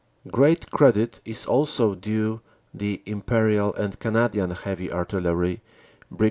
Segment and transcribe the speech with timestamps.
[0.31, 2.41] Great credit is also due
[2.73, 5.61] the Imperial and Canadian Heavy Artillery,
[6.09, 6.19] Brig.